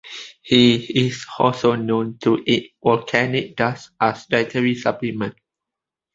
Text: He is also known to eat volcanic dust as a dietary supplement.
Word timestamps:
He 0.41 0.77
is 1.05 1.27
also 1.37 1.75
known 1.75 2.17
to 2.23 2.41
eat 2.47 2.73
volcanic 2.83 3.55
dust 3.55 3.91
as 4.01 4.25
a 4.25 4.29
dietary 4.31 4.73
supplement. 4.73 5.35